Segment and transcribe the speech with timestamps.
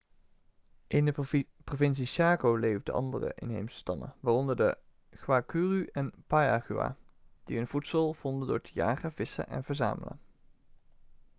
[0.87, 1.13] in de
[1.63, 4.77] provincie chaco leefden andere inheemse stammen waaronder de
[5.15, 6.87] guaycurú en payaguá
[7.43, 10.19] die hun voedsel vonden door te jagen vissen en verzamelen